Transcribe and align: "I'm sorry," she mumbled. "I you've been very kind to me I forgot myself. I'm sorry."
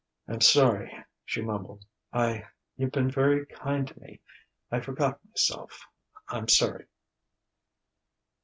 "I'm 0.27 0.41
sorry," 0.41 0.97
she 1.25 1.43
mumbled. 1.43 1.85
"I 2.11 2.47
you've 2.75 2.91
been 2.91 3.11
very 3.11 3.45
kind 3.45 3.87
to 3.87 3.99
me 3.99 4.19
I 4.71 4.79
forgot 4.79 5.23
myself. 5.27 5.85
I'm 6.27 6.47
sorry." 6.47 6.87